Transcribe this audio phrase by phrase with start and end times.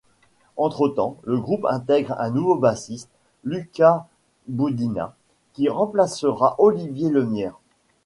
[0.57, 3.11] Entre-temps, le groupe intègre un nouveau bassiste,
[3.43, 4.07] Lucas
[4.47, 5.13] Boudina,
[5.53, 7.59] qui remplacera Olivier Lemière.